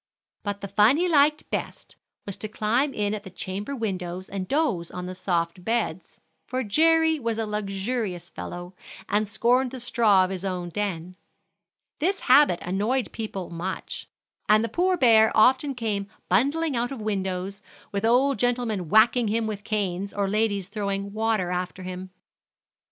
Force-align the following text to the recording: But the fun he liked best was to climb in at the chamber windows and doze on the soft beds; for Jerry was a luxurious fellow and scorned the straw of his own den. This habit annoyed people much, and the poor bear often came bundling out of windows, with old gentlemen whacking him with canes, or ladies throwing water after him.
But 0.41 0.61
the 0.61 0.67
fun 0.67 0.97
he 0.97 1.07
liked 1.07 1.47
best 1.51 1.95
was 2.25 2.35
to 2.37 2.47
climb 2.47 2.91
in 2.91 3.13
at 3.13 3.23
the 3.23 3.29
chamber 3.29 3.75
windows 3.75 4.27
and 4.29 4.47
doze 4.47 4.89
on 4.89 5.05
the 5.05 5.13
soft 5.13 5.63
beds; 5.63 6.19
for 6.47 6.63
Jerry 6.63 7.19
was 7.19 7.37
a 7.37 7.45
luxurious 7.45 8.31
fellow 8.31 8.73
and 9.07 9.27
scorned 9.27 9.69
the 9.69 9.79
straw 9.79 10.23
of 10.23 10.31
his 10.31 10.43
own 10.43 10.69
den. 10.69 11.17
This 11.99 12.21
habit 12.21 12.57
annoyed 12.63 13.11
people 13.11 13.51
much, 13.51 14.09
and 14.49 14.63
the 14.63 14.69
poor 14.69 14.97
bear 14.97 15.31
often 15.35 15.75
came 15.75 16.07
bundling 16.29 16.75
out 16.75 16.91
of 16.91 16.99
windows, 16.99 17.61
with 17.91 18.03
old 18.03 18.39
gentlemen 18.39 18.89
whacking 18.89 19.27
him 19.27 19.45
with 19.45 19.63
canes, 19.63 20.15
or 20.15 20.27
ladies 20.27 20.67
throwing 20.67 21.13
water 21.13 21.51
after 21.51 21.83
him. 21.83 22.09